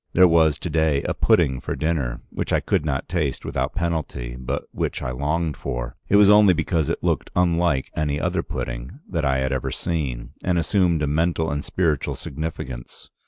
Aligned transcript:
There 0.13 0.27
was 0.27 0.57
to 0.57 0.69
day 0.71 1.03
a 1.03 1.13
pudding 1.13 1.59
for 1.59 1.75
dinner, 1.75 2.21
which 2.31 2.51
I 2.51 2.59
could 2.59 2.83
not 2.83 3.07
taste 3.07 3.45
without 3.45 3.75
penalty, 3.75 4.35
but 4.35 4.63
which 4.71 5.03
I 5.03 5.11
longed 5.11 5.55
for. 5.55 5.95
It 6.09 6.15
was 6.15 6.27
only 6.27 6.55
because 6.55 6.89
it 6.89 7.03
looked 7.03 7.29
unlike 7.35 7.91
any 7.95 8.19
other 8.19 8.41
pudding 8.41 8.99
that 9.07 9.25
I 9.25 9.37
had 9.37 9.51
ever 9.51 9.69
seen, 9.69 10.31
and 10.43 10.57
assumed 10.57 11.03
a 11.03 11.07
mental 11.07 11.51
and 11.51 11.63
spiritual 11.63 12.15
significance. 12.15 13.11